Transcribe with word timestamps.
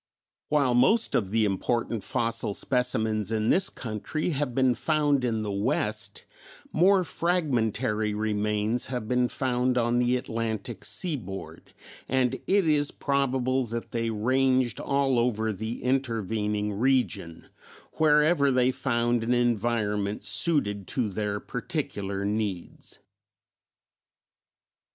While 0.49 0.73
most 0.73 1.13
of 1.13 1.29
the 1.29 1.45
important 1.45 2.03
fossil 2.03 2.55
specimens 2.55 3.31
in 3.31 3.51
this 3.51 3.69
country 3.69 4.31
have 4.31 4.55
been 4.55 4.73
found 4.73 5.23
in 5.23 5.43
the 5.43 5.51
West, 5.51 6.25
more 6.73 7.03
fragmentary 7.03 8.15
remains 8.15 8.87
have 8.87 9.07
been 9.07 9.27
found 9.27 9.77
on 9.77 9.99
the 9.99 10.17
Atlantic 10.17 10.83
sea 10.85 11.15
board, 11.15 11.73
and 12.09 12.33
it 12.47 12.65
is 12.67 12.89
probable 12.89 13.63
that 13.65 13.91
they 13.91 14.09
ranged 14.09 14.79
all 14.79 15.19
over 15.19 15.53
the 15.53 15.83
intervening 15.83 16.73
region, 16.73 17.49
wherever 17.99 18.51
they 18.51 18.71
found 18.71 19.23
an 19.23 19.35
environment 19.35 20.23
suited 20.23 20.87
to 20.87 21.09
their 21.09 21.39
particular 21.39 22.25
needs. 22.25 22.97